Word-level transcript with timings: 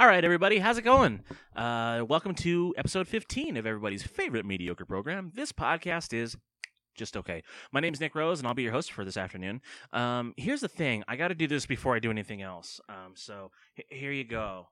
All 0.00 0.06
right, 0.06 0.24
everybody, 0.24 0.60
how's 0.60 0.78
it 0.78 0.82
going? 0.82 1.20
Uh, 1.54 2.06
welcome 2.08 2.34
to 2.36 2.72
episode 2.78 3.06
15 3.06 3.58
of 3.58 3.66
everybody's 3.66 4.02
favorite 4.02 4.46
mediocre 4.46 4.86
program. 4.86 5.30
This 5.34 5.52
podcast 5.52 6.14
is 6.14 6.38
just 6.96 7.18
okay. 7.18 7.42
My 7.70 7.80
name's 7.80 8.00
Nick 8.00 8.14
Rose, 8.14 8.38
and 8.38 8.48
I'll 8.48 8.54
be 8.54 8.62
your 8.62 8.72
host 8.72 8.92
for 8.92 9.04
this 9.04 9.18
afternoon. 9.18 9.60
Um, 9.92 10.32
here's 10.38 10.62
the 10.62 10.68
thing 10.68 11.04
I 11.06 11.16
got 11.16 11.28
to 11.28 11.34
do 11.34 11.46
this 11.46 11.66
before 11.66 11.94
I 11.94 11.98
do 11.98 12.10
anything 12.10 12.40
else. 12.40 12.80
Um, 12.88 13.12
so 13.12 13.50
h- 13.76 13.84
here 13.90 14.10
you 14.10 14.24
go. 14.24 14.68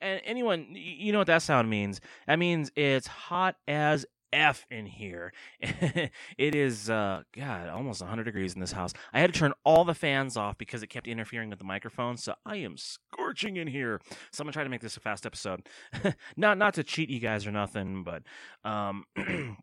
And 0.00 0.20
anyone, 0.24 0.66
you 0.72 1.12
know 1.12 1.18
what 1.18 1.28
that 1.28 1.42
sound 1.42 1.70
means? 1.70 2.00
That 2.26 2.40
means 2.40 2.72
it's 2.74 3.06
hot 3.06 3.54
as 3.68 4.04
F 4.32 4.66
in 4.70 4.86
here. 4.86 5.32
it 5.60 6.54
is, 6.54 6.90
uh, 6.90 7.22
God, 7.34 7.68
almost 7.68 8.00
100 8.00 8.24
degrees 8.24 8.54
in 8.54 8.60
this 8.60 8.72
house. 8.72 8.92
I 9.12 9.20
had 9.20 9.32
to 9.32 9.38
turn 9.38 9.52
all 9.64 9.84
the 9.84 9.94
fans 9.94 10.36
off 10.36 10.58
because 10.58 10.82
it 10.82 10.88
kept 10.88 11.06
interfering 11.06 11.50
with 11.50 11.58
the 11.58 11.64
microphone. 11.64 12.16
So 12.16 12.34
I 12.44 12.56
am 12.56 12.76
scorching 12.76 13.56
in 13.56 13.68
here. 13.68 14.00
So 14.32 14.42
I'm 14.42 14.46
gonna 14.46 14.52
try 14.52 14.64
to 14.64 14.70
make 14.70 14.80
this 14.80 14.96
a 14.96 15.00
fast 15.00 15.26
episode. 15.26 15.68
not, 16.36 16.58
not 16.58 16.74
to 16.74 16.84
cheat 16.84 17.10
you 17.10 17.20
guys 17.20 17.46
or 17.46 17.52
nothing, 17.52 18.04
but, 18.04 18.22
um, 18.68 19.04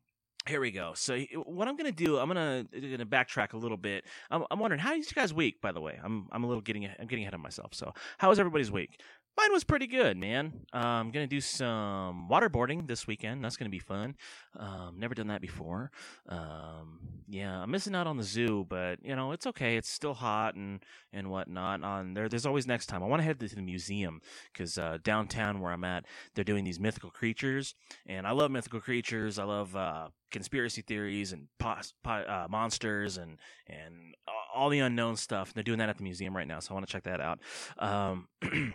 Here 0.48 0.62
we 0.62 0.72
go. 0.72 0.94
So 0.96 1.20
what 1.46 1.68
I'm 1.68 1.76
gonna 1.76 1.92
do, 1.92 2.18
I'm 2.18 2.28
gonna 2.28 2.66
gonna 2.72 3.06
backtrack 3.06 3.54
a 3.54 3.58
little 3.58 3.78
bit. 3.78 4.06
I'm, 4.32 4.46
I'm 4.50 4.58
wondering 4.58 4.80
how 4.80 4.96
is 4.96 5.12
you 5.12 5.14
guys' 5.14 5.32
week, 5.32 5.62
by 5.62 5.72
the 5.72 5.82
way. 5.82 6.00
I'm 6.02 6.28
I'm 6.32 6.44
a 6.44 6.48
little 6.48 6.62
getting 6.62 6.88
I'm 6.88 7.06
getting 7.08 7.24
ahead 7.24 7.36
of 7.36 7.40
myself. 7.40 7.74
So 7.76 7.94
how 8.18 8.30
was 8.30 8.40
everybody's 8.40 8.72
week? 8.72 9.00
Mine 9.38 9.54
was 9.54 9.64
pretty 9.64 9.88
good, 9.88 10.18
man. 10.18 10.52
Uh, 10.74 10.80
I'm 10.80 11.12
gonna 11.12 11.26
do 11.26 11.40
some 11.40 12.28
waterboarding 12.30 12.88
this 12.88 13.08
weekend. 13.08 13.44
That's 13.44 13.56
gonna 13.56 13.70
be 13.70 13.80
fun. 13.80 14.16
Um, 14.58 14.96
never 14.98 15.16
done 15.16 15.28
that 15.28 15.40
before. 15.40 15.92
Um, 16.28 17.00
yeah, 17.30 17.62
I'm 17.62 17.72
missing 17.72 17.96
out 17.96 18.06
on 18.06 18.18
the 18.18 18.24
zoo, 18.24 18.66
but 18.68 19.00
you 19.02 19.16
know 19.16 19.32
it's 19.32 19.48
okay. 19.48 19.78
It's 19.78 19.90
still 19.90 20.14
hot 20.14 20.56
and 20.56 20.84
and 21.14 21.30
whatnot. 21.30 21.84
On 21.84 22.14
there, 22.14 22.28
there's 22.28 22.46
always 22.46 22.68
next 22.68 22.88
time. 22.88 23.02
I 23.02 23.08
want 23.08 23.22
to 23.22 23.24
head 23.24 23.40
to 23.40 23.48
the 23.48 23.62
museum 23.62 24.20
because 24.52 24.78
uh, 24.78 24.98
downtown 25.04 25.62
where 25.62 25.72
I'm 25.72 25.86
at, 25.86 26.04
they're 26.36 26.44
doing 26.44 26.66
these 26.66 26.80
mythical 26.80 27.10
creatures, 27.10 27.76
and 28.06 28.28
I 28.28 28.32
love 28.32 28.52
mythical 28.52 28.82
creatures. 28.82 29.40
I 29.40 29.46
love 29.46 29.74
uh, 29.74 30.10
conspiracy 30.32 30.82
theories 30.82 31.32
and 31.32 31.48
pos- 31.60 31.94
po- 32.04 32.26
uh, 32.28 32.48
monsters 32.50 33.18
and 33.18 33.38
and 33.68 34.16
all 34.54 34.70
the 34.70 34.80
unknown 34.80 35.16
stuff. 35.16 35.54
They're 35.54 35.64
doing 35.64 35.80
that 35.80 35.88
at 35.88 35.98
the 35.98 36.04
museum 36.04 36.36
right 36.36 36.48
now, 36.48 36.60
so 36.60 36.72
I 36.72 36.74
want 36.74 36.88
to 36.88 36.92
check 36.92 37.04
that 37.04 37.22
out. 37.22 37.40
Um, 37.78 38.28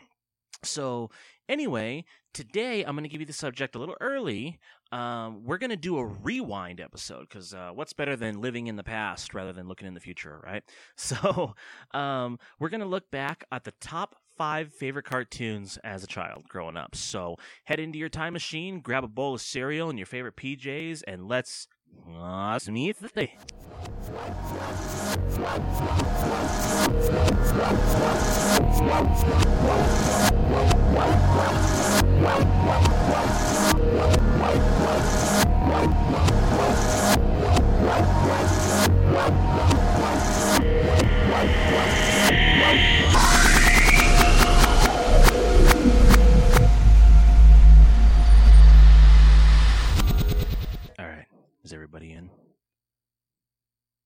so 0.64 1.10
anyway, 1.48 2.04
today 2.32 2.82
I'm 2.84 2.94
going 2.94 3.04
to 3.04 3.08
give 3.08 3.20
you 3.20 3.26
the 3.26 3.32
subject 3.32 3.74
a 3.74 3.78
little 3.78 3.96
early. 4.00 4.58
Um, 4.92 5.44
we're 5.44 5.58
going 5.58 5.70
to 5.70 5.76
do 5.76 5.98
a 5.98 6.04
rewind 6.04 6.80
episode 6.80 7.28
because 7.28 7.54
uh, 7.54 7.70
what's 7.74 7.92
better 7.92 8.16
than 8.16 8.40
living 8.40 8.66
in 8.66 8.76
the 8.76 8.84
past 8.84 9.34
rather 9.34 9.52
than 9.52 9.68
looking 9.68 9.88
in 9.88 9.94
the 9.94 10.00
future, 10.00 10.40
right? 10.44 10.62
So 10.96 11.54
um, 11.92 12.38
we're 12.58 12.68
going 12.68 12.80
to 12.80 12.86
look 12.86 13.10
back 13.10 13.44
at 13.52 13.64
the 13.64 13.72
top 13.80 14.16
five 14.36 14.72
favorite 14.72 15.04
cartoons 15.04 15.78
as 15.84 16.04
a 16.04 16.06
child 16.06 16.44
growing 16.48 16.76
up. 16.76 16.94
So 16.94 17.36
head 17.64 17.80
into 17.80 17.98
your 17.98 18.08
time 18.08 18.32
machine, 18.32 18.80
grab 18.80 19.04
a 19.04 19.08
bowl 19.08 19.34
of 19.34 19.40
cereal 19.40 19.90
and 19.90 19.98
your 19.98 20.06
favorite 20.06 20.36
PJs, 20.36 21.02
and 21.06 21.28
let's 21.28 21.68
uh, 22.18 22.58
meet 22.68 23.00
the 23.00 23.08
day. 23.08 23.36
Is 51.64 51.72
everybody 51.72 52.12
in? 52.12 52.28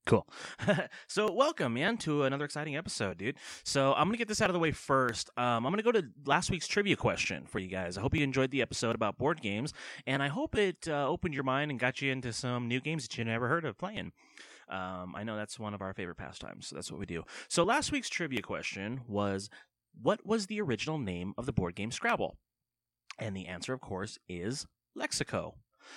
Cool. 0.07 0.27
so, 1.09 1.31
welcome, 1.33 1.75
man, 1.75 1.99
to 1.99 2.23
another 2.23 2.45
exciting 2.45 2.77
episode, 2.77 3.19
dude. 3.19 3.35
So, 3.65 3.95
I'm 3.95 4.05
going 4.05 4.13
to 4.13 4.19
get 4.19 4.29
this 4.29 4.41
out 4.41 4.49
of 4.49 4.55
the 4.55 4.61
way 4.61 4.71
first. 4.71 5.29
Um, 5.37 5.67
I'm 5.67 5.73
going 5.73 5.79
to 5.79 5.83
go 5.83 5.91
to 5.91 6.05
last 6.25 6.53
week's 6.53 6.69
trivia 6.69 6.95
question 6.95 7.47
for 7.47 7.59
you 7.59 7.67
guys. 7.67 7.99
I 7.99 8.01
hope 8.01 8.15
you 8.15 8.23
enjoyed 8.23 8.53
the 8.53 8.63
episode 8.63 8.95
about 8.95 9.19
board 9.19 9.43
games, 9.43 9.75
and 10.07 10.23
I 10.23 10.29
hope 10.29 10.57
it 10.57 10.87
uh, 10.87 11.09
opened 11.09 11.35
your 11.35 11.43
mind 11.43 11.73
and 11.73 11.81
got 11.81 12.01
you 12.01 12.13
into 12.13 12.33
some 12.33 12.69
new 12.69 12.81
games 12.81 13.03
that 13.03 13.19
you 13.19 13.25
never 13.25 13.49
heard 13.49 13.65
of 13.65 13.77
playing. 13.77 14.13
Um, 14.69 15.15
I 15.17 15.25
know 15.25 15.37
that's 15.37 15.59
one 15.59 15.75
of 15.75 15.83
our 15.83 15.93
favorite 15.93 16.17
pastimes, 16.17 16.69
so 16.69 16.77
that's 16.77 16.93
what 16.93 17.01
we 17.01 17.07
do. 17.07 17.25
So, 17.49 17.65
last 17.65 17.91
week's 17.91 18.09
trivia 18.09 18.41
question 18.41 19.01
was 19.09 19.51
What 20.01 20.25
was 20.25 20.47
the 20.47 20.61
original 20.61 20.99
name 20.99 21.35
of 21.37 21.45
the 21.45 21.53
board 21.53 21.75
game 21.75 21.91
Scrabble? 21.91 22.39
And 23.19 23.37
the 23.37 23.47
answer, 23.49 23.73
of 23.73 23.81
course, 23.81 24.17
is 24.29 24.65
Lexiko. 24.97 25.55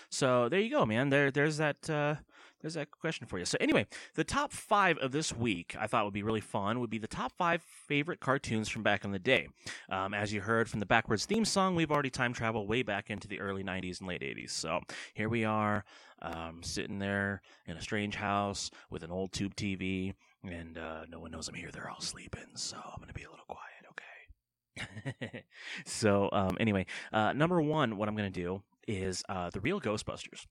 So 0.09 0.49
there 0.49 0.59
you 0.59 0.69
go, 0.69 0.85
man. 0.85 1.09
There, 1.09 1.31
there's 1.31 1.57
that. 1.57 1.89
Uh, 1.89 2.15
there's 2.61 2.75
that 2.75 2.91
question 2.91 3.27
for 3.27 3.39
you. 3.39 3.45
So 3.45 3.57
anyway, 3.59 3.87
the 4.15 4.23
top 4.23 4.51
five 4.51 4.97
of 4.99 5.11
this 5.11 5.35
week 5.35 5.75
I 5.79 5.87
thought 5.87 6.05
would 6.05 6.13
be 6.13 6.23
really 6.23 6.41
fun 6.41 6.79
would 6.79 6.89
be 6.89 6.97
the 6.99 7.07
top 7.07 7.31
five 7.37 7.61
favorite 7.63 8.19
cartoons 8.19 8.69
from 8.69 8.83
back 8.83 9.03
in 9.03 9.11
the 9.11 9.19
day. 9.19 9.47
Um, 9.89 10.13
as 10.13 10.31
you 10.31 10.41
heard 10.41 10.69
from 10.69 10.79
the 10.79 10.85
backwards 10.85 11.25
theme 11.25 11.45
song, 11.45 11.75
we've 11.75 11.91
already 11.91 12.09
time 12.09 12.33
traveled 12.33 12.67
way 12.67 12.83
back 12.83 13.09
into 13.09 13.27
the 13.27 13.39
early 13.39 13.63
'90s 13.63 13.99
and 13.99 14.07
late 14.07 14.21
'80s. 14.21 14.51
So 14.51 14.81
here 15.13 15.29
we 15.29 15.43
are, 15.43 15.83
um, 16.21 16.61
sitting 16.61 16.99
there 16.99 17.41
in 17.65 17.77
a 17.77 17.81
strange 17.81 18.15
house 18.15 18.69
with 18.89 19.03
an 19.03 19.11
old 19.11 19.31
tube 19.31 19.55
TV, 19.55 20.13
and 20.43 20.77
uh, 20.77 21.05
no 21.09 21.19
one 21.19 21.31
knows 21.31 21.47
I'm 21.47 21.55
here. 21.55 21.71
They're 21.71 21.89
all 21.89 22.01
sleeping, 22.01 22.55
so 22.55 22.77
I'm 22.77 22.99
gonna 22.99 23.13
be 23.13 23.23
a 23.23 23.29
little 23.29 23.45
quiet. 23.47 23.67
Okay. 23.91 25.43
so 25.85 26.29
um, 26.31 26.57
anyway, 26.59 26.85
uh, 27.11 27.33
number 27.33 27.61
one, 27.61 27.97
what 27.97 28.07
I'm 28.07 28.15
gonna 28.15 28.29
do 28.29 28.61
is 28.87 29.23
uh, 29.29 29.49
the 29.49 29.59
real 29.59 29.79
Ghostbusters. 29.81 30.45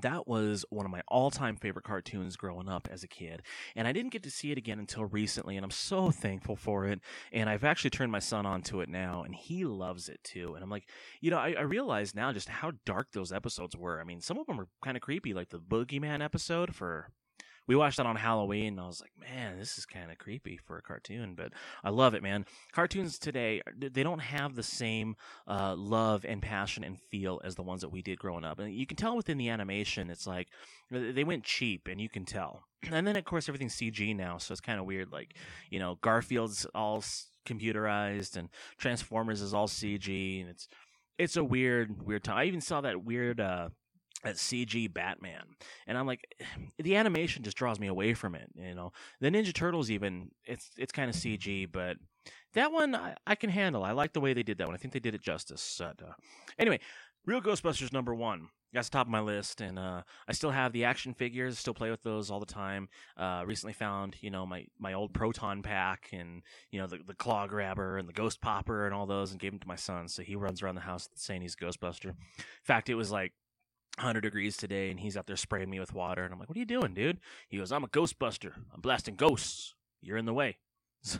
That 0.00 0.28
was 0.28 0.64
one 0.70 0.86
of 0.86 0.92
my 0.92 1.02
all-time 1.08 1.56
favorite 1.56 1.84
cartoons 1.84 2.36
growing 2.36 2.68
up 2.68 2.88
as 2.92 3.02
a 3.02 3.08
kid, 3.08 3.42
and 3.74 3.88
I 3.88 3.92
didn't 3.92 4.12
get 4.12 4.22
to 4.22 4.30
see 4.30 4.52
it 4.52 4.58
again 4.58 4.78
until 4.78 5.04
recently, 5.04 5.56
and 5.56 5.64
I'm 5.64 5.72
so 5.72 6.10
thankful 6.12 6.54
for 6.54 6.86
it. 6.86 7.00
And 7.32 7.50
I've 7.50 7.64
actually 7.64 7.90
turned 7.90 8.12
my 8.12 8.20
son 8.20 8.46
onto 8.46 8.80
it 8.80 8.88
now, 8.88 9.24
and 9.24 9.34
he 9.34 9.64
loves 9.64 10.08
it 10.08 10.20
too. 10.22 10.54
And 10.54 10.62
I'm 10.62 10.70
like, 10.70 10.88
you 11.20 11.32
know, 11.32 11.38
I, 11.38 11.54
I 11.58 11.62
realize 11.62 12.14
now 12.14 12.32
just 12.32 12.48
how 12.48 12.72
dark 12.86 13.08
those 13.12 13.32
episodes 13.32 13.76
were. 13.76 14.00
I 14.00 14.04
mean, 14.04 14.20
some 14.20 14.38
of 14.38 14.46
them 14.46 14.60
are 14.60 14.68
kind 14.80 14.96
of 14.96 15.02
creepy, 15.02 15.34
like 15.34 15.48
the 15.48 15.58
Boogeyman 15.58 16.22
episode 16.24 16.72
for 16.72 17.08
we 17.66 17.76
watched 17.76 17.98
that 17.98 18.06
on 18.06 18.16
Halloween, 18.16 18.74
and 18.74 18.80
I 18.80 18.86
was 18.86 19.00
like, 19.00 19.12
man, 19.18 19.58
this 19.58 19.78
is 19.78 19.86
kind 19.86 20.10
of 20.10 20.18
creepy 20.18 20.56
for 20.56 20.76
a 20.78 20.82
cartoon, 20.82 21.34
but 21.36 21.52
I 21.84 21.90
love 21.90 22.14
it, 22.14 22.22
man. 22.22 22.46
Cartoons 22.72 23.18
today, 23.18 23.62
they 23.76 24.02
don't 24.02 24.20
have 24.20 24.54
the 24.54 24.62
same 24.62 25.16
uh, 25.46 25.74
love 25.76 26.24
and 26.24 26.42
passion 26.42 26.82
and 26.84 26.98
feel 26.98 27.40
as 27.44 27.54
the 27.54 27.62
ones 27.62 27.82
that 27.82 27.90
we 27.90 28.02
did 28.02 28.18
growing 28.18 28.44
up. 28.44 28.58
And 28.58 28.74
you 28.74 28.86
can 28.86 28.96
tell 28.96 29.16
within 29.16 29.38
the 29.38 29.48
animation, 29.48 30.10
it's 30.10 30.26
like 30.26 30.48
they 30.90 31.24
went 31.24 31.44
cheap, 31.44 31.86
and 31.88 32.00
you 32.00 32.08
can 32.08 32.24
tell. 32.24 32.64
And 32.90 33.06
then, 33.06 33.16
of 33.16 33.24
course, 33.26 33.46
everything's 33.48 33.76
CG 33.76 34.16
now, 34.16 34.38
so 34.38 34.52
it's 34.52 34.60
kind 34.60 34.80
of 34.80 34.86
weird. 34.86 35.12
Like, 35.12 35.34
you 35.68 35.78
know, 35.78 35.98
Garfield's 36.00 36.66
all 36.74 37.04
computerized, 37.46 38.36
and 38.36 38.48
Transformers 38.78 39.42
is 39.42 39.52
all 39.52 39.68
CG, 39.68 40.40
and 40.40 40.48
it's 40.48 40.66
it's 41.18 41.36
a 41.36 41.44
weird, 41.44 42.06
weird 42.06 42.24
time. 42.24 42.38
I 42.38 42.44
even 42.44 42.62
saw 42.62 42.80
that 42.80 43.04
weird. 43.04 43.38
Uh, 43.38 43.68
that 44.24 44.36
CG 44.36 44.92
Batman. 44.92 45.42
And 45.86 45.96
I'm 45.96 46.06
like, 46.06 46.26
the 46.78 46.96
animation 46.96 47.42
just 47.42 47.56
draws 47.56 47.80
me 47.80 47.86
away 47.86 48.14
from 48.14 48.34
it. 48.34 48.50
You 48.54 48.74
know, 48.74 48.92
the 49.20 49.30
Ninja 49.30 49.54
Turtles 49.54 49.90
even 49.90 50.30
it's 50.46 50.70
it's 50.76 50.92
kind 50.92 51.10
of 51.10 51.16
CG, 51.16 51.70
but 51.70 51.96
that 52.54 52.72
one 52.72 52.94
I, 52.94 53.14
I, 53.26 53.34
can 53.34 53.50
handle. 53.50 53.84
I 53.84 53.92
like 53.92 54.12
the 54.12 54.20
way 54.20 54.32
they 54.32 54.42
did 54.42 54.58
that 54.58 54.66
one. 54.66 54.74
I 54.74 54.78
think 54.78 54.92
they 54.92 55.00
did 55.00 55.14
it 55.14 55.22
justice. 55.22 55.80
Uh, 55.80 55.92
anyway, 56.58 56.80
Real 57.26 57.40
Ghostbusters 57.40 57.92
number 57.92 58.14
one. 58.14 58.48
That's 58.72 58.88
the 58.88 58.98
top 58.98 59.08
of 59.08 59.10
my 59.10 59.20
list, 59.20 59.60
and 59.60 59.80
uh, 59.80 60.02
I 60.28 60.32
still 60.32 60.52
have 60.52 60.72
the 60.72 60.84
action 60.84 61.12
figures. 61.12 61.58
Still 61.58 61.74
play 61.74 61.90
with 61.90 62.04
those 62.04 62.30
all 62.30 62.38
the 62.38 62.46
time. 62.46 62.88
Uh, 63.16 63.42
recently 63.44 63.72
found, 63.72 64.14
you 64.20 64.30
know, 64.30 64.46
my, 64.46 64.64
my 64.78 64.92
old 64.92 65.12
proton 65.12 65.60
pack, 65.60 66.08
and 66.12 66.42
you 66.70 66.80
know 66.80 66.86
the 66.86 66.98
the 67.04 67.14
claw 67.14 67.48
grabber 67.48 67.98
and 67.98 68.08
the 68.08 68.12
ghost 68.12 68.40
popper 68.40 68.86
and 68.86 68.94
all 68.94 69.06
those, 69.06 69.32
and 69.32 69.40
gave 69.40 69.50
them 69.50 69.58
to 69.58 69.66
my 69.66 69.74
son. 69.74 70.06
So 70.06 70.22
he 70.22 70.36
runs 70.36 70.62
around 70.62 70.76
the 70.76 70.82
house 70.82 71.08
saying 71.16 71.42
he's 71.42 71.56
a 71.60 71.64
Ghostbuster. 71.64 72.10
In 72.10 72.14
fact, 72.62 72.88
it 72.88 72.94
was 72.94 73.10
like 73.10 73.32
100 73.96 74.20
degrees 74.20 74.56
today 74.56 74.90
and 74.90 75.00
he's 75.00 75.16
out 75.16 75.26
there 75.26 75.36
spraying 75.36 75.70
me 75.70 75.80
with 75.80 75.92
water 75.92 76.24
and 76.24 76.32
I'm 76.32 76.38
like, 76.38 76.48
"What 76.48 76.56
are 76.56 76.60
you 76.60 76.66
doing, 76.66 76.94
dude?" 76.94 77.20
He 77.48 77.58
goes, 77.58 77.72
"I'm 77.72 77.84
a 77.84 77.88
ghostbuster. 77.88 78.52
I'm 78.72 78.80
blasting 78.80 79.16
ghosts. 79.16 79.74
You're 80.00 80.16
in 80.16 80.26
the 80.26 80.34
way." 80.34 80.58
So 81.02 81.18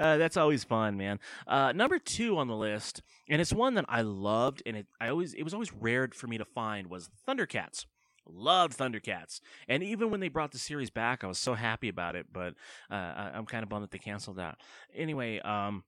uh, 0.00 0.16
that's 0.16 0.36
always 0.36 0.64
fun, 0.64 0.96
man. 0.96 1.20
Uh, 1.46 1.70
number 1.72 2.00
two 2.00 2.38
on 2.38 2.48
the 2.48 2.56
list, 2.56 3.02
and 3.28 3.40
it's 3.40 3.52
one 3.52 3.74
that 3.74 3.84
I 3.88 4.00
loved, 4.00 4.62
and 4.66 4.76
it 4.76 4.86
I 5.00 5.08
always 5.10 5.32
it 5.34 5.44
was 5.44 5.54
always 5.54 5.72
rare 5.72 6.08
for 6.12 6.26
me 6.26 6.38
to 6.38 6.44
find 6.44 6.88
was 6.88 7.08
Thundercats. 7.26 7.86
Loved 8.26 8.76
Thundercats, 8.76 9.40
and 9.68 9.82
even 9.82 10.10
when 10.10 10.20
they 10.20 10.28
brought 10.28 10.50
the 10.50 10.58
series 10.58 10.90
back, 10.90 11.22
I 11.22 11.28
was 11.28 11.38
so 11.38 11.54
happy 11.54 11.88
about 11.88 12.16
it. 12.16 12.26
But 12.32 12.54
uh, 12.90 12.94
I, 12.94 13.30
I'm 13.34 13.46
kind 13.46 13.62
of 13.62 13.68
bummed 13.68 13.84
that 13.84 13.90
they 13.90 13.98
canceled 13.98 14.36
that. 14.36 14.58
Anyway, 14.94 15.38
um, 15.40 15.84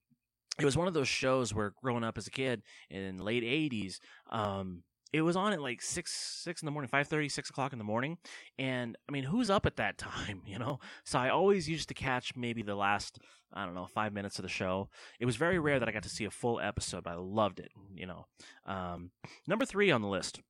it 0.58 0.64
was 0.64 0.76
one 0.76 0.88
of 0.88 0.94
those 0.94 1.08
shows 1.08 1.52
where 1.52 1.74
growing 1.82 2.04
up 2.04 2.16
as 2.16 2.26
a 2.26 2.30
kid 2.30 2.62
in 2.88 3.16
the 3.16 3.24
late 3.24 3.42
'80s, 3.42 3.98
um, 4.30 4.84
it 5.12 5.22
was 5.22 5.36
on 5.36 5.52
at 5.52 5.60
like 5.60 5.82
six 5.82 6.12
six 6.12 6.62
in 6.62 6.66
the 6.66 6.72
morning, 6.72 6.88
five 6.88 7.08
thirty, 7.08 7.28
six 7.28 7.50
o'clock 7.50 7.72
in 7.72 7.78
the 7.78 7.84
morning, 7.84 8.18
and 8.58 8.96
I 9.08 9.12
mean, 9.12 9.24
who's 9.24 9.50
up 9.50 9.66
at 9.66 9.76
that 9.76 9.98
time, 9.98 10.42
you 10.46 10.58
know? 10.58 10.78
So 11.04 11.18
I 11.18 11.28
always 11.30 11.68
used 11.68 11.88
to 11.88 11.94
catch 11.94 12.36
maybe 12.36 12.62
the 12.62 12.74
last 12.74 13.18
I 13.52 13.64
don't 13.64 13.74
know 13.74 13.86
five 13.86 14.12
minutes 14.12 14.38
of 14.38 14.42
the 14.42 14.48
show. 14.48 14.88
It 15.18 15.26
was 15.26 15.36
very 15.36 15.58
rare 15.58 15.78
that 15.78 15.88
I 15.88 15.92
got 15.92 16.04
to 16.04 16.08
see 16.08 16.24
a 16.24 16.30
full 16.30 16.60
episode, 16.60 17.04
but 17.04 17.12
I 17.12 17.16
loved 17.16 17.60
it, 17.60 17.72
you 17.94 18.06
know. 18.06 18.26
Um, 18.66 19.10
number 19.46 19.64
three 19.64 19.90
on 19.90 20.02
the 20.02 20.08
list 20.08 20.40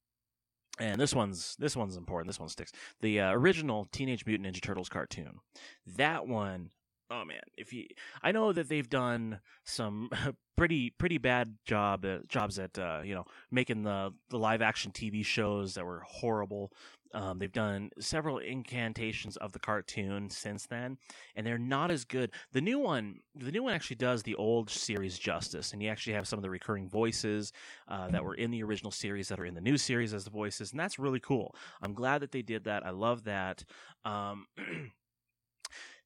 and 0.81 1.01
this 1.01 1.15
one's 1.15 1.57
this 1.59 1.77
one's 1.77 1.97
important. 1.97 2.29
This 2.29 2.41
one 2.41 2.49
sticks. 2.49 2.73
The 3.01 3.21
uh, 3.21 3.33
original 3.33 3.87
Teenage 3.93 4.25
Mutant 4.25 4.49
Ninja 4.49 4.63
Turtles 4.63 4.89
cartoon. 4.89 5.41
That 5.87 6.27
one, 6.27 6.71
oh 7.11 7.25
man, 7.25 7.43
if 7.57 7.73
you, 7.73 7.87
I 8.23 8.33
know 8.33 8.53
that 8.53 8.69
they've 8.69 8.89
done 8.89 9.41
some 9.65 10.11
pretty 10.57 10.91
pretty 10.91 11.19
bad 11.19 11.57
job 11.65 12.05
uh, 12.05 12.19
jobs 12.29 12.59
at 12.59 12.79
uh, 12.79 13.01
you 13.05 13.15
know 13.15 13.25
making 13.51 13.83
the 13.83 14.13
the 14.29 14.39
live 14.39 14.63
action 14.63 14.93
TV 14.93 15.25
shows 15.25 15.75
that 15.75 15.85
were 15.85 16.03
horrible. 16.07 16.73
Um, 17.13 17.41
they've 17.41 17.51
done 17.51 17.91
several 17.99 18.39
incantations 18.39 19.37
of 19.39 19.51
the 19.51 19.59
cartoon 19.59 20.31
since 20.31 20.67
then, 20.67 20.97
and 21.35 21.45
they're 21.45 21.59
not 21.59 21.91
as 21.91 22.05
good. 22.05 22.31
The 22.53 22.61
new 22.61 22.79
one, 22.79 23.17
the 23.35 23.51
new 23.51 23.65
one 23.65 23.73
actually 23.73 23.97
does 23.97 24.23
the 24.23 24.37
old 24.37 24.71
series 24.71 25.19
justice, 25.19 25.73
and 25.73 25.83
you 25.83 25.89
actually 25.89 26.13
have 26.13 26.29
some 26.29 26.39
of 26.39 26.45
the 26.45 26.51
recurring 26.51 26.89
voices 26.89 27.53
uh, 27.89 28.09
that 28.11 28.25
were 28.25 28.35
in 28.35 28.53
the 28.53 28.63
original 28.63 28.93
series 28.93 29.27
that 29.27 29.41
are 29.41 29.45
in 29.45 29.55
the 29.55 29.61
new 29.61 29.77
series 29.77 30.15
as 30.15 30.23
the 30.23 30.31
voices, 30.31 30.71
and 30.71 30.79
that's 30.79 31.01
really 31.01 31.19
cool. 31.19 31.53
I'm 31.83 31.95
glad 31.95 32.23
that 32.23 32.31
they 32.31 32.43
did 32.43 32.63
that. 32.65 32.87
I 32.87 32.91
love 32.91 33.25
that. 33.25 33.65
Um, 34.05 34.47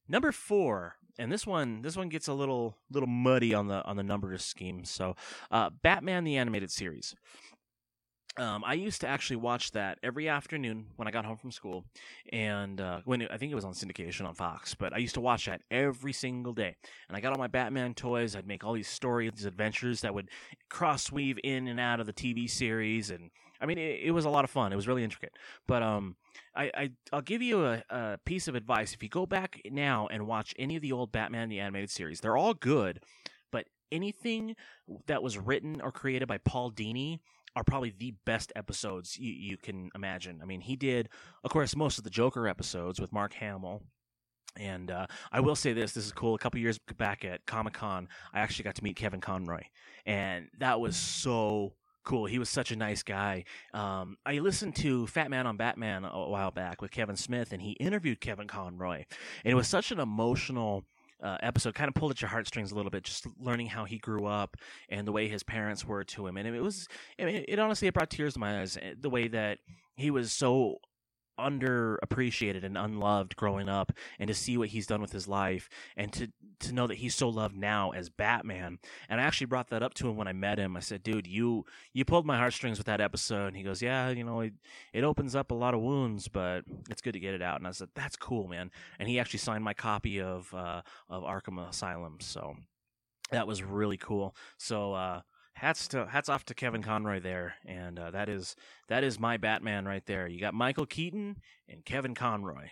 number 0.07 0.31
four, 0.31 0.95
and 1.17 1.31
this 1.31 1.47
one, 1.47 1.81
this 1.81 1.95
one 1.95 2.09
gets 2.09 2.27
a 2.27 2.33
little 2.33 2.77
little 2.91 3.07
muddy 3.07 3.53
on 3.53 3.67
the 3.67 3.83
on 3.85 3.95
the 3.97 4.03
number 4.03 4.37
scheme. 4.37 4.85
So, 4.85 5.15
uh, 5.51 5.69
Batman 5.81 6.23
the 6.23 6.37
animated 6.37 6.71
series. 6.71 7.15
Um, 8.37 8.65
I 8.65 8.73
used 8.73 8.99
to 8.99 9.07
actually 9.07 9.37
watch 9.37 9.71
that 9.71 9.97
every 10.03 10.27
afternoon 10.27 10.87
when 10.97 11.07
I 11.07 11.11
got 11.11 11.23
home 11.23 11.37
from 11.37 11.51
school, 11.51 11.85
and 12.33 12.81
uh, 12.81 12.99
when 13.05 13.21
it, 13.21 13.31
I 13.31 13.37
think 13.37 13.53
it 13.53 13.55
was 13.55 13.63
on 13.63 13.71
syndication 13.71 14.25
on 14.25 14.33
Fox. 14.33 14.75
But 14.75 14.93
I 14.93 14.97
used 14.97 15.13
to 15.13 15.21
watch 15.21 15.45
that 15.45 15.61
every 15.71 16.11
single 16.11 16.51
day, 16.51 16.75
and 17.07 17.15
I 17.15 17.21
got 17.21 17.31
all 17.31 17.39
my 17.39 17.47
Batman 17.47 17.93
toys. 17.93 18.35
I'd 18.35 18.47
make 18.47 18.65
all 18.65 18.73
these 18.73 18.89
stories, 18.89 19.31
these 19.35 19.45
adventures 19.45 20.01
that 20.01 20.13
would 20.13 20.29
cross 20.69 21.13
weave 21.13 21.39
in 21.45 21.69
and 21.69 21.79
out 21.79 22.01
of 22.01 22.07
the 22.07 22.13
TV 22.13 22.49
series, 22.49 23.09
and 23.09 23.31
I 23.61 23.65
mean, 23.65 23.77
it, 23.77 24.01
it 24.03 24.11
was 24.11 24.25
a 24.25 24.29
lot 24.29 24.43
of 24.43 24.49
fun. 24.49 24.73
It 24.73 24.75
was 24.75 24.87
really 24.87 25.03
intricate. 25.03 25.33
But 25.65 25.81
um, 25.81 26.17
I, 26.55 26.71
I 26.75 26.89
will 27.11 27.21
give 27.21 27.41
you 27.41 27.65
a, 27.65 27.83
a 27.89 28.17
piece 28.25 28.47
of 28.47 28.55
advice. 28.55 28.93
If 28.93 29.03
you 29.03 29.09
go 29.09 29.25
back 29.25 29.61
now 29.69 30.07
and 30.07 30.27
watch 30.27 30.53
any 30.57 30.75
of 30.75 30.81
the 30.81 30.91
old 30.91 31.11
Batman 31.11 31.49
the 31.49 31.59
animated 31.59 31.89
series, 31.89 32.19
they're 32.19 32.37
all 32.37 32.53
good, 32.53 33.01
but 33.51 33.65
anything 33.91 34.55
that 35.07 35.23
was 35.23 35.37
written 35.37 35.81
or 35.81 35.91
created 35.91 36.27
by 36.27 36.37
Paul 36.37 36.71
Dini 36.71 37.19
are 37.55 37.63
probably 37.63 37.93
the 37.97 38.13
best 38.25 38.51
episodes 38.55 39.17
you, 39.17 39.31
you 39.31 39.57
can 39.57 39.89
imagine. 39.95 40.39
I 40.41 40.45
mean, 40.45 40.61
he 40.61 40.75
did, 40.75 41.09
of 41.43 41.51
course, 41.51 41.75
most 41.75 41.97
of 41.97 42.03
the 42.03 42.09
Joker 42.09 42.47
episodes 42.47 42.99
with 42.99 43.13
Mark 43.13 43.33
Hamill. 43.33 43.83
And 44.57 44.89
uh, 44.89 45.07
I 45.33 45.41
will 45.41 45.55
say 45.55 45.73
this: 45.73 45.91
this 45.91 46.05
is 46.05 46.13
cool. 46.13 46.33
A 46.33 46.37
couple 46.37 46.61
years 46.61 46.79
back 46.97 47.25
at 47.25 47.45
Comic 47.45 47.73
Con, 47.73 48.07
I 48.33 48.39
actually 48.39 48.63
got 48.63 48.75
to 48.75 48.83
meet 48.83 48.95
Kevin 48.95 49.19
Conroy, 49.19 49.63
and 50.05 50.47
that 50.59 50.79
was 50.79 50.95
so 50.95 51.73
cool. 52.05 52.25
He 52.25 52.39
was 52.39 52.49
such 52.49 52.71
a 52.71 52.75
nice 52.75 53.03
guy. 53.03 53.43
Um, 53.73 54.17
I 54.25 54.39
listened 54.39 54.75
to 54.77 55.05
Fatman 55.07 55.45
on 55.45 55.57
Batman 55.57 56.05
a 56.05 56.29
while 56.29 56.51
back 56.51 56.81
with 56.81 56.91
Kevin 56.91 57.15
Smith, 57.15 57.51
and 57.51 57.61
he 57.61 57.71
interviewed 57.73 58.21
Kevin 58.21 58.47
Conroy, 58.47 59.03
and 59.43 59.51
it 59.51 59.55
was 59.55 59.67
such 59.67 59.91
an 59.91 59.99
emotional 59.99 60.85
uh, 61.21 61.37
episode 61.41 61.73
kind 61.73 61.87
of 61.87 61.95
pulled 61.95 62.11
at 62.11 62.21
your 62.21 62.29
heartstrings 62.29 62.71
a 62.71 62.75
little 62.75 62.91
bit, 62.91 63.03
just 63.03 63.25
learning 63.39 63.67
how 63.67 63.85
he 63.85 63.97
grew 63.97 64.25
up 64.25 64.57
and 64.89 65.07
the 65.07 65.11
way 65.11 65.27
his 65.27 65.43
parents 65.43 65.85
were 65.85 66.03
to 66.03 66.27
him. 66.27 66.37
And 66.37 66.47
it 66.47 66.61
was, 66.61 66.87
it, 67.17 67.45
it 67.47 67.59
honestly, 67.59 67.87
it 67.87 67.93
brought 67.93 68.09
tears 68.09 68.33
to 68.33 68.39
my 68.39 68.61
eyes. 68.61 68.77
Eh, 68.81 68.93
the 68.99 69.09
way 69.09 69.27
that 69.29 69.59
he 69.95 70.11
was 70.11 70.31
so 70.31 70.77
underappreciated 71.39 72.63
and 72.63 72.77
unloved 72.77 73.35
growing 73.35 73.69
up 73.69 73.91
and 74.19 74.27
to 74.27 74.33
see 74.33 74.57
what 74.57 74.69
he's 74.69 74.87
done 74.87 75.01
with 75.01 75.11
his 75.11 75.27
life 75.27 75.69
and 75.95 76.11
to 76.13 76.31
to 76.59 76.73
know 76.73 76.87
that 76.87 76.97
he's 76.97 77.15
so 77.15 77.27
loved 77.27 77.55
now 77.55 77.91
as 77.91 78.09
Batman. 78.09 78.79
And 79.09 79.19
I 79.19 79.23
actually 79.23 79.47
brought 79.47 79.69
that 79.69 79.83
up 79.83 79.93
to 79.95 80.09
him 80.09 80.15
when 80.15 80.27
I 80.27 80.33
met 80.33 80.57
him. 80.57 80.77
I 80.77 80.79
said, 80.79 81.03
"Dude, 81.03 81.27
you 81.27 81.65
you 81.93 82.05
pulled 82.05 82.25
my 82.25 82.37
heartstrings 82.37 82.77
with 82.77 82.87
that 82.87 83.01
episode." 83.01 83.47
And 83.47 83.57
he 83.57 83.63
goes, 83.63 83.81
"Yeah, 83.81 84.09
you 84.09 84.23
know, 84.23 84.41
it, 84.41 84.53
it 84.93 85.03
opens 85.03 85.35
up 85.35 85.51
a 85.51 85.55
lot 85.55 85.73
of 85.73 85.81
wounds, 85.81 86.27
but 86.27 86.63
it's 86.89 87.01
good 87.01 87.13
to 87.13 87.19
get 87.19 87.33
it 87.33 87.41
out." 87.41 87.59
And 87.59 87.67
I 87.67 87.71
said, 87.71 87.89
"That's 87.95 88.15
cool, 88.15 88.47
man." 88.47 88.71
And 88.99 89.09
he 89.09 89.19
actually 89.19 89.39
signed 89.39 89.63
my 89.63 89.73
copy 89.73 90.21
of 90.21 90.53
uh 90.53 90.81
of 91.09 91.23
Arkham 91.23 91.67
Asylum, 91.67 92.17
so 92.21 92.55
that 93.31 93.47
was 93.47 93.63
really 93.63 93.97
cool. 93.97 94.35
So 94.57 94.93
uh 94.93 95.21
hats 95.55 95.87
to 95.87 96.05
hats 96.05 96.27
off 96.27 96.43
to 96.45 96.53
Kevin 96.53 96.83
Conroy 96.83 97.21
there, 97.21 97.55
and 97.65 97.97
uh, 97.97 98.11
that 98.11 98.27
is 98.27 98.55
that 98.89 99.03
is 99.03 99.19
my 99.19 99.37
Batman 99.37 99.85
right 99.85 100.05
there. 100.05 100.27
You 100.27 100.39
got 100.39 100.53
Michael 100.53 100.85
Keaton 100.85 101.37
and 101.69 101.83
Kevin 101.85 102.13
Conroy. 102.13 102.67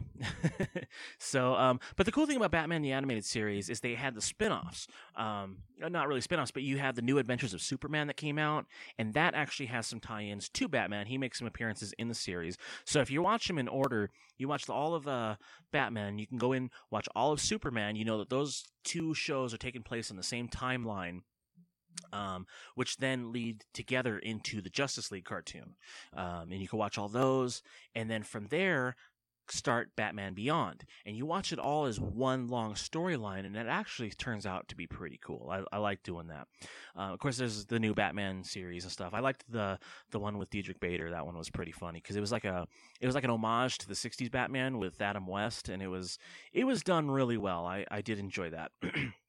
so, 1.18 1.56
um, 1.56 1.80
but 1.95 2.06
the 2.06 2.12
cool 2.12 2.27
thing 2.27 2.35
about 2.35 2.51
Batman 2.51 2.81
the 2.81 2.91
animated 2.91 3.25
series 3.25 3.69
is 3.69 3.80
they 3.80 3.95
had 3.95 4.13
the 4.15 4.21
spin-offs. 4.21 4.88
Um, 5.15 5.59
not 5.80 6.07
really 6.07 6.21
spin-offs, 6.21 6.51
but 6.51 6.62
you 6.62 6.77
had 6.77 6.95
the 6.95 7.01
New 7.01 7.18
Adventures 7.18 7.53
of 7.53 7.62
Superman 7.62 8.07
that 8.07 8.18
came 8.18 8.38
out, 8.38 8.65
and 9.00 9.13
that 9.13 9.33
actually 9.33 9.68
has 9.68 9.88
some 9.88 10.00
tie-ins 10.00 10.50
to 10.50 10.68
Batman. 10.68 11.07
He 11.07 11.18
makes 11.18 11.39
some 11.39 11.47
appearances 11.47 11.94
in 11.97 12.09
the 12.09 12.13
series. 12.13 12.57
So 12.85 13.00
if 13.00 13.09
you 13.09 13.24
watch 13.24 13.47
them 13.47 13.57
in 13.57 13.68
order, 13.68 14.12
you 14.38 14.47
watch 14.47 14.69
all 14.69 14.94
of 14.94 15.07
uh, 15.07 15.38
Batman, 15.71 16.19
you 16.19 16.27
can 16.27 16.38
go 16.38 16.51
in 16.51 16.69
watch 16.91 17.07
all 17.15 17.31
of 17.31 17.39
Superman. 17.39 17.95
You 17.95 18.06
know 18.06 18.19
that 18.19 18.30
those 18.30 18.65
two 18.83 19.13
shows 19.13 19.53
are 19.53 19.57
taking 19.57 19.83
place 19.83 20.12
in 20.12 20.18
the 20.18 20.24
same 20.24 20.50
timeline 20.50 21.21
um, 22.12 22.45
which 22.75 22.98
then 22.98 23.31
lead 23.31 23.66
together 23.74 24.18
into 24.18 24.62
the 24.62 24.69
Justice 24.69 25.12
League 25.12 25.25
cartoon. 25.25 25.75
Um, 26.16 26.51
and 26.51 26.62
you 26.62 26.68
can 26.68 26.80
watch 26.80 26.98
all 26.98 27.10
those, 27.10 27.62
and 27.95 28.10
then 28.10 28.24
from 28.24 28.48
there, 28.48 28.95
start 29.50 29.90
Batman 29.95 30.34
Beyond. 30.34 30.86
And 31.06 31.16
you 31.16 31.25
watch 31.25 31.51
it 31.51 31.60
all 31.60 31.86
as 31.86 32.00
one 32.00 32.48
long 32.48 32.74
storyline, 32.74 33.45
and 33.45 33.56
it 33.56 33.68
actually 33.68 34.10
turns 34.12 34.45
out 34.45 34.68
to 34.69 34.75
be 34.75 34.88
pretty 34.88 35.19
cool. 35.24 35.50
I, 35.51 35.63
I 35.75 35.80
like 35.80 36.04
doing 36.04 36.28
that. 36.28 36.48
Uh, 36.98 37.13
of 37.13 37.19
course, 37.19 37.38
there's 37.38 37.66
the 37.66 37.80
new 37.80 37.94
Batman 37.94 38.44
series 38.44 38.84
and 38.84 38.92
stuff. 38.92 39.13
I 39.13 39.19
liked 39.19 39.44
the 39.50 39.80
the 40.12 40.19
one 40.19 40.38
with 40.38 40.50
Diedrich 40.50 40.80
Bader. 40.80 41.12
That 41.12 41.25
one 41.25 41.38
was 41.38 41.50
pretty 41.50 41.72
funny 41.72 42.00
because 42.00 42.16
it 42.16 42.22
was 42.22 42.31
like 42.31 42.45
a 42.45 42.68
it 43.01 43.06
was 43.06 43.16
like 43.16 43.24
an 43.24 43.30
homage 43.30 43.78
to 43.80 43.88
the 43.88 43.94
'60s 43.94 44.31
Batman 44.31 44.80
with 44.80 45.01
Adam 45.01 45.28
West, 45.28 45.69
and 45.69 45.81
it 45.81 45.88
was 45.88 46.18
it 46.51 46.66
was 46.66 46.84
done 46.84 47.10
really 47.10 47.38
well. 47.38 47.66
I 47.66 47.86
I 47.92 48.01
did 48.01 48.19
enjoy 48.19 48.50
that. 48.51 48.72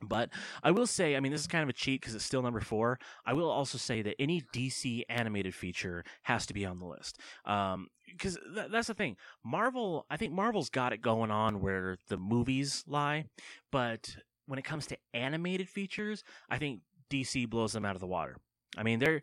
But 0.00 0.30
I 0.62 0.70
will 0.70 0.86
say, 0.86 1.16
I 1.16 1.20
mean, 1.20 1.32
this 1.32 1.40
is 1.40 1.46
kind 1.46 1.62
of 1.62 1.68
a 1.68 1.72
cheat 1.72 2.00
because 2.00 2.14
it's 2.14 2.24
still 2.24 2.42
number 2.42 2.60
four. 2.60 2.98
I 3.26 3.32
will 3.32 3.50
also 3.50 3.78
say 3.78 4.02
that 4.02 4.14
any 4.20 4.42
DC 4.52 5.02
animated 5.08 5.54
feature 5.54 6.04
has 6.22 6.46
to 6.46 6.54
be 6.54 6.64
on 6.64 6.78
the 6.78 6.86
list. 6.86 7.18
Um, 7.44 7.88
because 8.06 8.38
th- 8.54 8.68
that's 8.70 8.86
the 8.86 8.94
thing. 8.94 9.16
Marvel, 9.44 10.06
I 10.08 10.16
think 10.16 10.32
Marvel's 10.32 10.70
got 10.70 10.92
it 10.92 11.02
going 11.02 11.30
on 11.30 11.60
where 11.60 11.98
the 12.08 12.16
movies 12.16 12.84
lie, 12.86 13.26
but 13.72 14.16
when 14.46 14.58
it 14.58 14.64
comes 14.64 14.86
to 14.86 14.96
animated 15.12 15.68
features, 15.68 16.22
I 16.48 16.58
think 16.58 16.80
DC 17.10 17.48
blows 17.50 17.72
them 17.72 17.84
out 17.84 17.96
of 17.96 18.00
the 18.00 18.06
water. 18.06 18.36
I 18.76 18.82
mean, 18.82 18.98
they're 18.98 19.22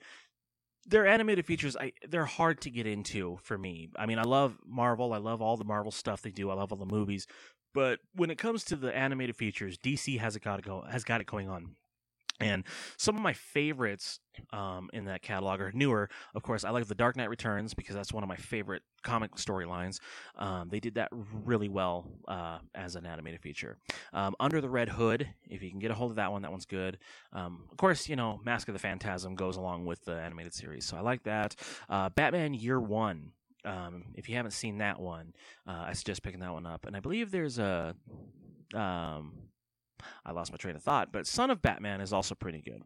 their 0.88 1.08
animated 1.08 1.46
features 1.46 1.76
I, 1.76 1.94
they're 2.08 2.26
hard 2.26 2.62
to 2.62 2.70
get 2.70 2.86
into 2.86 3.40
for 3.42 3.58
me 3.58 3.90
i 3.96 4.06
mean 4.06 4.20
i 4.20 4.24
love 4.24 4.58
marvel 4.66 5.14
i 5.14 5.18
love 5.18 5.42
all 5.42 5.58
the 5.58 5.66
marvel 5.66 5.92
stuff 5.92 6.22
they 6.22 6.32
do 6.32 6.50
i 6.50 6.54
love 6.54 6.72
all 6.72 6.78
the 6.78 6.86
movies 6.86 7.26
but 7.76 8.00
when 8.16 8.32
it 8.32 8.38
comes 8.38 8.64
to 8.66 8.76
the 8.76 8.96
animated 8.96 9.36
features, 9.36 9.78
DC 9.78 10.18
has 10.20 10.38
got 10.38 10.60
it 10.60 10.66
go 10.66 10.82
has 10.90 11.04
got 11.04 11.22
it 11.22 11.28
going 11.28 11.50
on. 11.50 11.76
And 12.40 12.66
some 12.98 13.16
of 13.16 13.22
my 13.22 13.32
favorites 13.32 14.20
um, 14.52 14.90
in 14.92 15.06
that 15.06 15.22
catalog 15.22 15.62
are 15.62 15.72
newer. 15.74 16.10
Of 16.34 16.44
course, 16.44 16.66
I 16.66 16.70
like 16.70 16.86
The 16.86 16.96
Dark 16.96 17.16
Knight 17.16 17.30
Returns 17.30 17.74
because 17.74 17.96
that's 17.96 18.12
one 18.12 18.24
of 18.24 18.30
my 18.30 18.36
favorite 18.36 18.82
comic 19.04 19.36
storylines. 19.36 20.00
Um, 20.36 20.68
they 20.70 20.82
did 20.82 20.96
that 20.96 21.08
really 21.14 21.70
well 21.70 22.12
uh, 22.28 22.58
as 22.74 22.98
an 22.98 23.06
animated 23.06 23.42
feature. 23.42 23.78
Um, 24.12 24.36
Under 24.38 24.60
the 24.60 24.70
Red 24.70 24.90
Hood, 24.90 25.30
if 25.50 25.64
you 25.64 25.70
can 25.70 25.80
get 25.80 25.92
a 25.92 25.94
hold 25.94 26.12
of 26.12 26.18
that 26.18 26.32
one, 26.32 26.42
that 26.42 26.52
one's 26.52 26.66
good. 26.66 26.98
Um, 27.32 27.70
of 27.72 27.78
course, 27.78 28.10
you 28.10 28.18
know, 28.18 28.42
Mask 28.44 28.68
of 28.68 28.74
the 28.74 28.80
Phantasm 28.80 29.36
goes 29.36 29.56
along 29.56 29.86
with 29.86 30.04
the 30.04 30.20
animated 30.20 30.54
series, 30.54 30.86
so 30.86 30.98
I 30.98 31.02
like 31.02 31.24
that. 31.24 31.56
Uh, 31.88 32.10
Batman 32.10 32.54
Year 32.54 32.82
One 32.82 33.32
um, 33.66 34.06
if 34.16 34.30
you 34.30 34.36
haven't 34.36 34.52
seen 34.52 34.78
that 34.80 35.00
one, 35.00 35.34
uh, 35.68 35.86
I 35.88 35.94
suggest 35.94 36.24
picking 36.24 36.40
that 36.42 36.54
one 36.54 36.66
up. 36.66 36.86
And 36.86 36.96
I 36.96 37.00
believe 37.00 37.32
there's 37.32 37.60
a, 37.60 37.96
um, 38.74 39.34
I 40.26 40.32
lost 40.32 40.52
my 40.52 40.58
train 40.58 40.76
of 40.76 40.84
thought, 40.84 41.12
but 41.12 41.28
Son 41.28 41.50
of 41.50 41.62
Batman 41.62 42.02
is 42.02 42.14
also 42.14 42.36
pretty 42.36 42.62
good. 42.62 42.82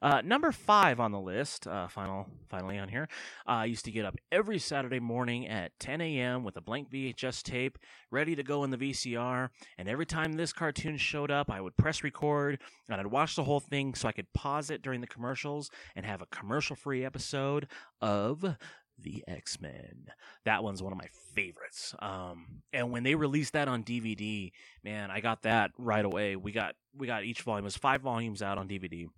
Uh, 0.00 0.20
number 0.22 0.52
five 0.52 1.00
on 1.00 1.12
the 1.12 1.20
list, 1.20 1.66
uh, 1.66 1.88
final, 1.88 2.26
finally 2.48 2.78
on 2.78 2.88
here. 2.88 3.08
Uh, 3.46 3.50
I 3.50 3.64
used 3.66 3.84
to 3.86 3.90
get 3.90 4.04
up 4.04 4.16
every 4.30 4.58
Saturday 4.58 5.00
morning 5.00 5.46
at 5.48 5.78
10 5.80 6.00
a.m. 6.00 6.44
with 6.44 6.56
a 6.56 6.60
blank 6.60 6.90
VHS 6.90 7.42
tape 7.42 7.78
ready 8.10 8.36
to 8.36 8.42
go 8.42 8.64
in 8.64 8.70
the 8.70 8.76
VCR, 8.76 9.48
and 9.78 9.88
every 9.88 10.06
time 10.06 10.32
this 10.32 10.52
cartoon 10.52 10.96
showed 10.96 11.30
up, 11.30 11.50
I 11.50 11.60
would 11.60 11.76
press 11.76 12.04
record 12.04 12.60
and 12.88 13.00
I'd 13.00 13.06
watch 13.06 13.36
the 13.36 13.44
whole 13.44 13.60
thing 13.60 13.94
so 13.94 14.08
I 14.08 14.12
could 14.12 14.32
pause 14.32 14.70
it 14.70 14.82
during 14.82 15.00
the 15.00 15.06
commercials 15.06 15.70
and 15.96 16.04
have 16.04 16.20
a 16.20 16.26
commercial-free 16.26 17.04
episode 17.04 17.68
of 18.00 18.56
the 18.98 19.24
X 19.26 19.60
Men. 19.60 20.06
That 20.44 20.62
one's 20.62 20.82
one 20.82 20.92
of 20.92 20.98
my 20.98 21.08
favorites. 21.34 21.94
Um, 22.00 22.62
and 22.72 22.90
when 22.90 23.02
they 23.02 23.14
released 23.14 23.52
that 23.54 23.68
on 23.68 23.84
DVD, 23.84 24.52
man, 24.84 25.10
I 25.10 25.20
got 25.20 25.42
that 25.42 25.72
right 25.78 26.04
away. 26.04 26.36
We 26.36 26.52
got 26.52 26.74
we 26.96 27.06
got 27.06 27.24
each 27.24 27.42
volume. 27.42 27.64
It 27.64 27.66
was 27.66 27.76
five 27.76 28.00
volumes 28.02 28.42
out 28.42 28.58
on 28.58 28.68
DVD. 28.68 29.08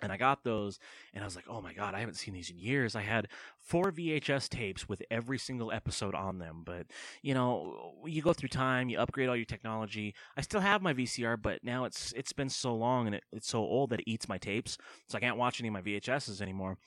And 0.00 0.12
I 0.12 0.16
got 0.16 0.44
those 0.44 0.78
and 1.12 1.24
I 1.24 1.26
was 1.26 1.34
like, 1.34 1.46
oh 1.48 1.60
my 1.60 1.72
God, 1.72 1.94
I 1.94 2.00
haven't 2.00 2.14
seen 2.14 2.32
these 2.32 2.50
in 2.50 2.58
years. 2.58 2.94
I 2.94 3.00
had 3.02 3.26
four 3.58 3.90
VHS 3.90 4.48
tapes 4.48 4.88
with 4.88 5.02
every 5.10 5.38
single 5.38 5.72
episode 5.72 6.14
on 6.14 6.38
them. 6.38 6.62
But, 6.64 6.86
you 7.20 7.34
know, 7.34 7.94
you 8.06 8.22
go 8.22 8.32
through 8.32 8.50
time, 8.50 8.88
you 8.88 8.98
upgrade 8.98 9.28
all 9.28 9.34
your 9.34 9.44
technology. 9.44 10.14
I 10.36 10.42
still 10.42 10.60
have 10.60 10.82
my 10.82 10.94
VCR, 10.94 11.40
but 11.40 11.64
now 11.64 11.84
it's 11.84 12.12
it's 12.12 12.32
been 12.32 12.48
so 12.48 12.74
long 12.76 13.06
and 13.06 13.16
it, 13.16 13.24
it's 13.32 13.48
so 13.48 13.58
old 13.58 13.90
that 13.90 14.00
it 14.00 14.08
eats 14.08 14.28
my 14.28 14.38
tapes. 14.38 14.78
So 15.08 15.18
I 15.18 15.20
can't 15.20 15.36
watch 15.36 15.60
any 15.60 15.68
of 15.68 15.74
my 15.74 15.82
VHSs 15.82 16.40
anymore. 16.40 16.78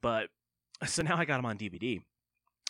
But 0.00 0.28
so 0.86 1.02
now 1.02 1.16
I 1.16 1.24
got 1.24 1.36
them 1.36 1.46
on 1.46 1.58
DVD 1.58 2.00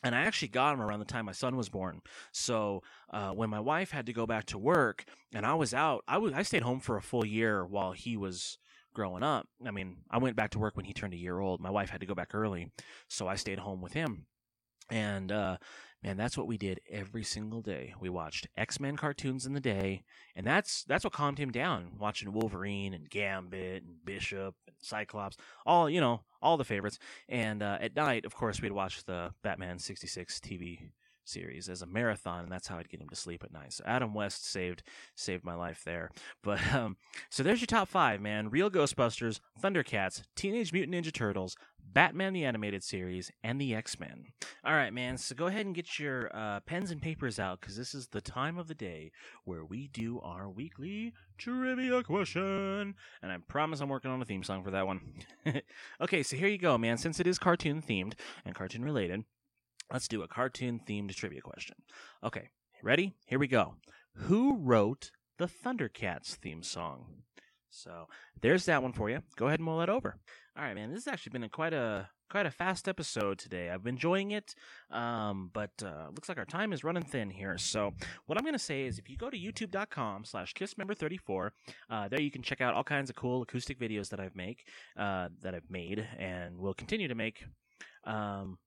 and 0.02 0.14
I 0.14 0.22
actually 0.22 0.48
got 0.48 0.72
them 0.72 0.80
around 0.80 1.00
the 1.00 1.04
time 1.04 1.26
my 1.26 1.32
son 1.32 1.56
was 1.56 1.68
born. 1.68 2.00
So 2.32 2.82
uh, 3.12 3.30
when 3.30 3.50
my 3.50 3.60
wife 3.60 3.90
had 3.90 4.06
to 4.06 4.12
go 4.12 4.26
back 4.26 4.46
to 4.46 4.58
work 4.58 5.04
and 5.34 5.44
I 5.44 5.54
was 5.54 5.74
out, 5.74 6.04
I 6.08 6.18
was 6.18 6.32
I 6.32 6.42
stayed 6.42 6.62
home 6.62 6.80
for 6.80 6.96
a 6.96 7.02
full 7.02 7.26
year 7.26 7.64
while 7.64 7.92
he 7.92 8.16
was 8.16 8.58
growing 8.94 9.22
up. 9.22 9.46
I 9.64 9.70
mean, 9.70 9.98
I 10.10 10.18
went 10.18 10.36
back 10.36 10.50
to 10.50 10.58
work 10.58 10.76
when 10.76 10.86
he 10.86 10.92
turned 10.92 11.14
a 11.14 11.18
year 11.18 11.38
old. 11.38 11.60
My 11.60 11.70
wife 11.70 11.90
had 11.90 12.00
to 12.00 12.06
go 12.06 12.14
back 12.14 12.34
early, 12.34 12.72
so 13.08 13.28
I 13.28 13.36
stayed 13.36 13.58
home 13.58 13.80
with 13.80 13.92
him. 13.92 14.26
And 14.90 15.30
uh, 15.30 15.58
man, 16.02 16.16
that's 16.16 16.37
what 16.37 16.47
we 16.47 16.57
did 16.57 16.80
every 16.90 17.23
single 17.23 17.61
day. 17.61 17.95
We 18.00 18.09
watched 18.09 18.49
X 18.57 18.80
Men 18.80 18.97
cartoons 18.97 19.47
in 19.47 19.52
the 19.52 19.61
day, 19.61 20.04
and 20.35 20.47
that's 20.47 20.85
that's 20.85 21.04
what 21.04 21.12
calmed 21.12 21.38
him 21.38 21.50
down. 21.50 21.92
Watching 21.99 22.33
Wolverine 22.33 22.95
and 22.95 23.09
Gambit 23.09 23.83
and 23.83 24.04
Bishop 24.04 24.54
and 24.66 24.76
Cyclops, 24.80 25.37
all 25.66 25.90
you 25.90 26.00
know, 26.00 26.23
all 26.40 26.57
the 26.57 26.64
favorites. 26.64 26.99
And 27.28 27.62
uh, 27.62 27.78
at 27.80 27.97
night, 27.97 28.25
of 28.25 28.35
course, 28.35 28.61
we'd 28.61 28.73
watch 28.73 29.04
the 29.04 29.33
Batman 29.42 29.78
'66 29.78 30.40
TV 30.40 30.90
series 31.30 31.68
as 31.68 31.82
a 31.82 31.87
marathon, 31.87 32.42
and 32.42 32.52
that's 32.52 32.68
how 32.68 32.78
I'd 32.78 32.88
get 32.88 33.00
him 33.00 33.08
to 33.08 33.16
sleep 33.16 33.42
at 33.44 33.52
night. 33.52 33.72
So 33.72 33.84
Adam 33.87 34.14
West 34.14 34.50
saved 34.50 34.82
saved 35.14 35.44
my 35.44 35.54
life 35.54 35.82
there. 35.84 36.10
But 36.42 36.72
um, 36.72 36.96
so 37.28 37.42
there's 37.42 37.60
your 37.60 37.66
top 37.66 37.88
five, 37.88 38.20
man: 38.20 38.50
Real 38.50 38.70
Ghostbusters, 38.70 39.40
Thundercats, 39.62 40.22
Teenage 40.34 40.72
Mutant 40.72 40.94
Ninja 40.94 41.12
Turtles, 41.12 41.54
Batman 41.92 42.32
the 42.32 42.44
Animated 42.44 42.82
Series, 42.82 43.30
and 43.42 43.60
the 43.60 43.75
X 43.75 43.99
Men. 43.99 44.26
All 44.64 44.75
right, 44.75 44.92
man. 44.92 45.18
So 45.18 45.34
go 45.34 45.46
ahead 45.46 45.66
and 45.66 45.75
get 45.75 45.99
your 45.99 46.34
uh, 46.34 46.60
pens 46.60 46.90
and 46.90 47.02
papers 47.02 47.38
out 47.38 47.60
because 47.60 47.76
this 47.76 47.94
is 47.94 48.08
the 48.08 48.20
time 48.20 48.58
of 48.58 48.68
the 48.68 48.75
day 48.75 49.10
where 49.44 49.64
we 49.64 49.88
do 49.88 50.20
our 50.20 50.49
weekly 50.49 51.12
trivia 51.38 52.02
question. 52.02 52.94
And 53.22 53.32
I 53.32 53.38
promise 53.49 53.80
I'm 53.80 53.88
working 53.88 54.10
on 54.10 54.22
a 54.22 54.25
theme 54.25 54.42
song 54.42 54.62
for 54.62 54.70
that 54.70 54.87
one. 54.87 55.00
okay, 56.00 56.22
so 56.22 56.37
here 56.37 56.49
you 56.49 56.58
go, 56.58 56.78
man. 56.78 56.96
Since 56.96 57.18
it 57.20 57.26
is 57.26 57.38
cartoon 57.38 57.82
themed 57.82 58.14
and 58.44 58.54
cartoon 58.54 58.84
related, 58.84 59.25
let's 59.92 60.09
do 60.09 60.23
a 60.23 60.28
cartoon 60.28 60.80
themed 60.87 61.14
trivia 61.14 61.40
question. 61.40 61.76
Okay, 62.25 62.49
ready? 62.82 63.14
Here 63.26 63.38
we 63.38 63.49
go. 63.49 63.75
Who 64.14 64.56
wrote 64.56 65.11
the 65.38 65.47
Thundercats 65.47 66.35
theme 66.35 66.62
song? 66.62 67.23
So 67.70 68.09
there's 68.40 68.66
that 68.66 68.82
one 68.82 68.92
for 68.92 69.09
you. 69.11 69.20
Go 69.37 69.47
ahead 69.47 69.61
and 69.61 69.66
mull 69.66 69.78
that 69.78 69.88
over. 69.88 70.16
All 70.56 70.64
right, 70.64 70.75
man. 70.75 70.90
This 70.90 71.04
has 71.04 71.12
actually 71.12 71.30
been 71.30 71.44
a 71.44 71.49
quite 71.49 71.73
a 71.73 72.09
quite 72.30 72.47
a 72.47 72.50
fast 72.50 72.88
episode 72.88 73.38
today. 73.38 73.70
I've 73.70 73.82
been 73.82 73.94
enjoying 73.94 74.30
it, 74.30 74.54
um, 74.90 75.50
but 75.52 75.70
uh, 75.85 76.06
looks 76.09 76.28
like 76.28 76.38
our 76.38 76.44
time 76.44 76.73
is 76.73 76.85
running 76.85 77.02
thin 77.02 77.28
here. 77.30 77.59
So 77.59 77.92
what 78.26 78.38
I'm 78.38 78.44
to 78.52 78.59
say 78.59 78.85
is, 78.85 78.99
if 78.99 79.09
you 79.09 79.16
go 79.16 79.30
to 79.30 79.37
youtube.com 79.37 80.25
slash 80.25 80.54
kissmember34, 80.54 81.50
uh, 81.90 82.09
there 82.09 82.20
you 82.20 82.30
can 82.30 82.42
check 82.42 82.61
out 82.61 82.75
all 82.75 82.85
kinds 82.85 83.11
of 83.11 83.16
cool 83.16 83.42
acoustic 83.42 83.78
videos 83.78 84.11
that 84.11 84.20
I've 84.20 84.37
make 84.37 84.66
uh, 84.97 85.28
that 85.42 85.54
I've 85.54 85.70
made 85.70 86.06
and 86.18 86.59
will 86.59 86.75
continue 86.75 87.09
to 87.09 87.14
make. 87.14 87.44
Um, 88.04 88.59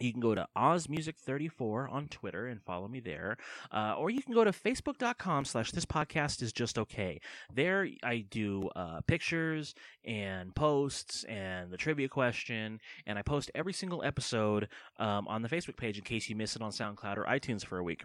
you 0.00 0.12
can 0.12 0.20
go 0.20 0.34
to 0.34 0.46
OzMusic34 0.56 1.92
on 1.92 2.08
Twitter 2.08 2.46
and 2.46 2.62
follow 2.62 2.88
me 2.88 3.00
there. 3.00 3.36
Uh, 3.72 3.94
or 3.98 4.10
you 4.10 4.22
can 4.22 4.34
go 4.34 4.44
to 4.44 4.52
Facebook.com 4.52 5.44
slash 5.44 5.72
this 5.72 5.84
podcast 5.84 6.42
is 6.42 6.52
just 6.52 6.78
okay. 6.78 7.20
There 7.54 7.88
I 8.02 8.24
do 8.30 8.68
uh, 8.76 9.00
pictures 9.06 9.74
and 10.04 10.54
posts 10.54 11.24
and 11.24 11.70
the 11.70 11.76
trivia 11.76 12.08
question, 12.08 12.80
and 13.06 13.18
I 13.18 13.22
post 13.22 13.50
every 13.54 13.72
single 13.72 14.02
episode 14.04 14.68
um, 14.98 15.26
on 15.28 15.42
the 15.42 15.48
Facebook 15.48 15.76
page 15.76 15.98
in 15.98 16.04
case 16.04 16.28
you 16.28 16.36
miss 16.36 16.56
it 16.56 16.62
on 16.62 16.70
SoundCloud 16.70 17.16
or 17.16 17.24
iTunes 17.24 17.64
for 17.64 17.78
a 17.78 17.84
week. 17.84 18.02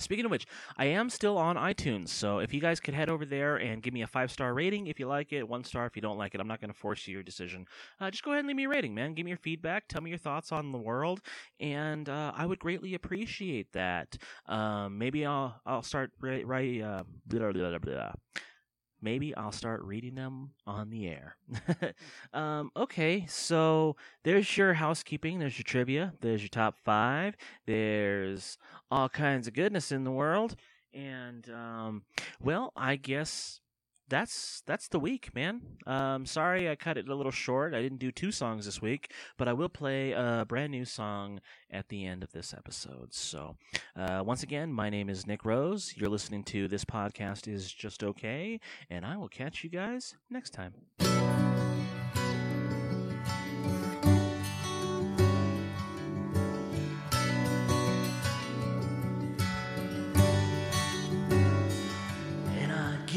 Speaking 0.00 0.24
of 0.24 0.30
which, 0.30 0.46
I 0.76 0.86
am 0.86 1.10
still 1.10 1.36
on 1.36 1.56
iTunes, 1.56 2.08
so 2.08 2.38
if 2.38 2.54
you 2.54 2.60
guys 2.60 2.78
could 2.78 2.94
head 2.94 3.10
over 3.10 3.24
there 3.24 3.56
and 3.56 3.82
give 3.82 3.92
me 3.92 4.02
a 4.02 4.06
five 4.06 4.30
star 4.30 4.54
rating 4.54 4.86
if 4.86 5.00
you 5.00 5.06
like 5.06 5.32
it, 5.32 5.48
one 5.48 5.64
star 5.64 5.86
if 5.86 5.96
you 5.96 6.02
don't 6.02 6.18
like 6.18 6.34
it, 6.34 6.40
I'm 6.40 6.46
not 6.46 6.60
going 6.60 6.72
to 6.72 6.78
force 6.78 7.06
you 7.08 7.14
your 7.14 7.22
decision. 7.24 7.66
Uh, 8.00 8.10
just 8.10 8.22
go 8.22 8.30
ahead 8.30 8.40
and 8.40 8.48
leave 8.48 8.56
me 8.56 8.64
a 8.64 8.68
rating, 8.68 8.94
man. 8.94 9.14
Give 9.14 9.24
me 9.24 9.30
your 9.30 9.38
feedback, 9.38 9.88
tell 9.88 10.00
me 10.00 10.10
your 10.10 10.18
thoughts 10.18 10.52
on 10.52 10.70
the 10.70 10.78
world, 10.78 11.20
and 11.58 12.08
uh, 12.08 12.32
I 12.34 12.46
would 12.46 12.60
greatly 12.60 12.94
appreciate 12.94 13.72
that. 13.72 14.16
Um, 14.46 14.98
maybe 14.98 15.26
I'll 15.26 15.60
I'll 15.66 15.82
start 15.82 16.12
right 16.20 16.46
right 16.46 16.80
uh, 16.80 17.02
blah, 17.26 17.52
blah, 17.52 17.78
blah, 17.78 18.12
maybe 19.00 19.34
I'll 19.34 19.52
start 19.52 19.82
reading 19.82 20.14
them 20.14 20.50
on 20.66 20.90
the 20.90 21.08
air. 21.08 21.36
um, 22.32 22.70
okay, 22.76 23.26
so 23.28 23.96
there's 24.24 24.56
your 24.56 24.74
housekeeping, 24.74 25.38
there's 25.38 25.58
your 25.58 25.64
trivia, 25.64 26.14
there's 26.20 26.42
your 26.42 26.48
top 26.48 26.76
five, 26.84 27.36
there's 27.66 28.58
all 28.90 29.08
kinds 29.08 29.46
of 29.46 29.54
goodness 29.54 29.92
in 29.92 30.04
the 30.04 30.10
world, 30.10 30.56
and 30.92 31.48
um, 31.50 32.02
well, 32.40 32.72
I 32.76 32.96
guess 32.96 33.60
that's 34.08 34.62
that's 34.66 34.88
the 34.88 34.98
week, 34.98 35.34
man. 35.34 35.60
Um, 35.86 36.26
sorry 36.26 36.68
I 36.68 36.76
cut 36.76 36.96
it 36.96 37.08
a 37.08 37.14
little 37.14 37.32
short. 37.32 37.74
I 37.74 37.82
didn't 37.82 37.98
do 37.98 38.10
two 38.10 38.32
songs 38.32 38.64
this 38.64 38.80
week, 38.80 39.12
but 39.36 39.48
I 39.48 39.52
will 39.52 39.68
play 39.68 40.12
a 40.12 40.44
brand 40.46 40.72
new 40.72 40.84
song 40.84 41.40
at 41.70 41.88
the 41.88 42.06
end 42.06 42.22
of 42.22 42.32
this 42.32 42.54
episode. 42.56 43.12
So, 43.12 43.56
uh, 43.96 44.22
once 44.24 44.42
again, 44.42 44.72
my 44.72 44.90
name 44.90 45.08
is 45.08 45.26
Nick 45.26 45.44
Rose. 45.44 45.94
You're 45.96 46.10
listening 46.10 46.44
to 46.44 46.68
this 46.68 46.84
podcast 46.84 47.46
is 47.46 47.72
just 47.72 48.02
okay, 48.02 48.60
and 48.90 49.04
I 49.04 49.16
will 49.16 49.28
catch 49.28 49.64
you 49.64 49.70
guys 49.70 50.14
next 50.30 50.50
time. 50.50 50.74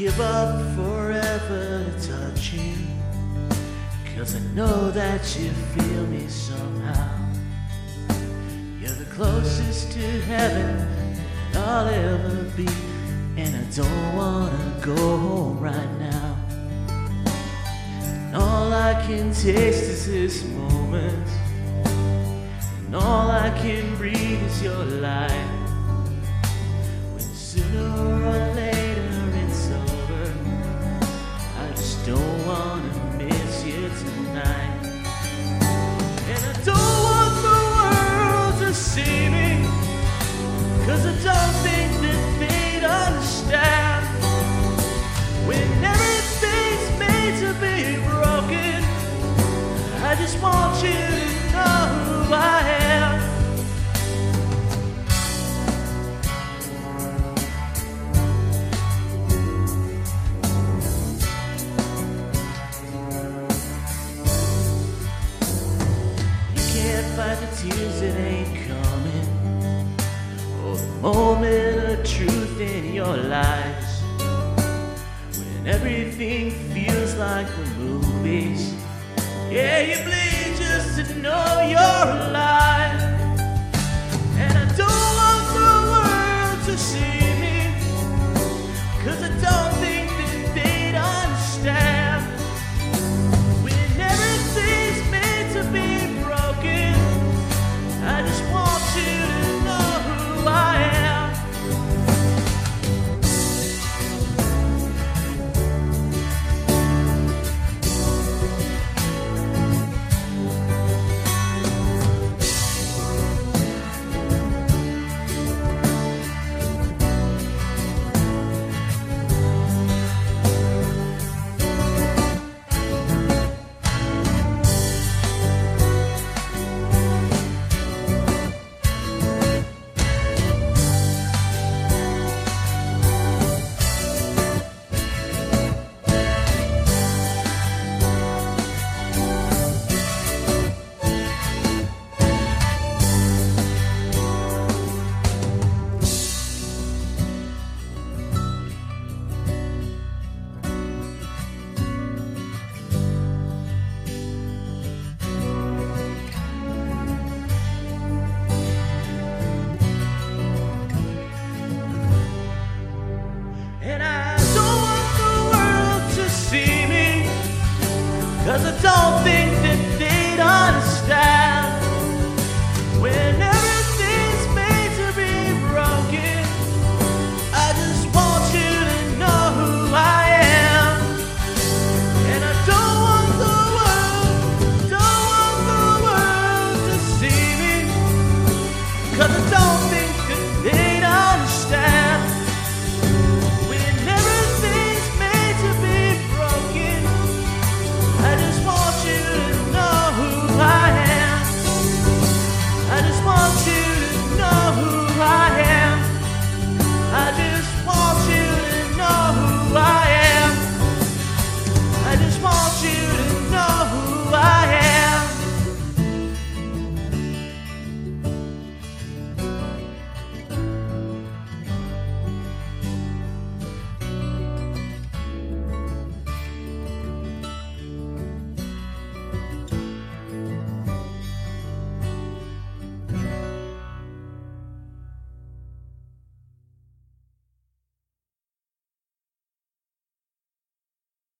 Give 0.02 0.20
up 0.20 0.60
forever 0.74 1.86
to 2.00 2.08
touch 2.08 2.54
you. 2.54 2.74
Cause 4.16 4.34
I 4.34 4.40
know 4.52 4.90
that 4.90 5.22
you 5.38 5.50
feel 5.52 6.06
me 6.08 6.26
somehow. 6.26 7.08
You're 8.80 8.96
the 8.96 9.08
closest 9.14 9.92
to 9.92 10.00
heaven 10.22 10.76
that 11.52 11.68
I'll 11.68 11.86
ever 11.86 12.42
be. 12.56 12.66
And 13.36 13.54
I 13.54 13.62
don't 13.76 14.16
wanna 14.16 14.80
go 14.80 14.96
home 14.96 15.60
right 15.60 15.92
now. 16.00 16.36
And 18.02 18.34
all 18.34 18.72
I 18.72 18.94
can 19.06 19.32
taste 19.32 19.84
is 19.84 20.06
this 20.08 20.44
moment. 20.44 21.28
And 22.86 22.96
all 22.96 23.30
I 23.30 23.50
can 23.62 23.94
breathe 23.94 24.42
is 24.42 24.62
your 24.64 24.84
light. 24.84 25.48
When 27.14 27.20
sooner 27.20 27.86
or 28.02 28.51
I 50.22 50.24
just 50.24 51.11